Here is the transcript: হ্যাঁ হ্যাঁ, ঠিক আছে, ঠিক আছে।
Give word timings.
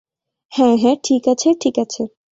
হ্যাঁ 0.51 0.75
হ্যাঁ, 0.77 0.97
ঠিক 1.03 1.23
আছে, 1.27 1.49
ঠিক 1.61 1.75
আছে। 1.79 2.01